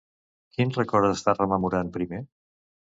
[0.55, 2.25] Quin record està rememorant primer?